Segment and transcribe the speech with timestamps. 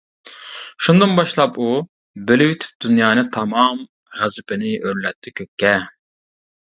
[0.85, 1.67] شۇندىن باشلاپ ئۇ،
[2.31, 3.85] بۆلۈۋېتىپ دۇنيانى تامام،
[4.23, 5.75] غەزىپىنى ئۆرلەتتى كۆككە.